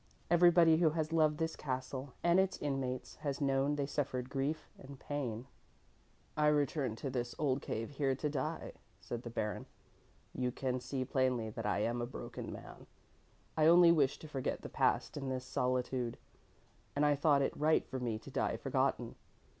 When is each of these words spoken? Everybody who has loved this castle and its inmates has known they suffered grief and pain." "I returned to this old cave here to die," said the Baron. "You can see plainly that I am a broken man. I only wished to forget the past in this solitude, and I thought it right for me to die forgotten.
Everybody 0.31 0.77
who 0.77 0.89
has 0.89 1.13
loved 1.13 1.37
this 1.37 1.55
castle 1.55 2.15
and 2.23 2.39
its 2.39 2.57
inmates 2.57 3.17
has 3.17 3.39
known 3.39 3.75
they 3.75 3.85
suffered 3.85 4.31
grief 4.31 4.67
and 4.79 4.99
pain." 4.99 5.45
"I 6.35 6.47
returned 6.47 6.97
to 6.97 7.11
this 7.11 7.35
old 7.37 7.61
cave 7.61 7.91
here 7.91 8.15
to 8.15 8.27
die," 8.27 8.73
said 8.99 9.21
the 9.21 9.29
Baron. 9.29 9.67
"You 10.33 10.51
can 10.51 10.79
see 10.79 11.05
plainly 11.05 11.51
that 11.51 11.67
I 11.67 11.81
am 11.83 12.01
a 12.01 12.07
broken 12.07 12.51
man. 12.51 12.87
I 13.55 13.67
only 13.67 13.91
wished 13.91 14.21
to 14.21 14.27
forget 14.27 14.63
the 14.63 14.69
past 14.69 15.17
in 15.17 15.29
this 15.29 15.45
solitude, 15.45 16.17
and 16.95 17.05
I 17.05 17.13
thought 17.13 17.43
it 17.43 17.55
right 17.55 17.85
for 17.87 17.99
me 17.99 18.17
to 18.17 18.31
die 18.31 18.57
forgotten. 18.57 19.13